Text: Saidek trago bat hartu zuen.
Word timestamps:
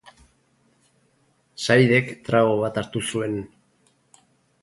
Saidek 1.65 2.09
trago 2.29 2.57
bat 2.63 2.79
hartu 2.83 3.05
zuen. 3.13 3.37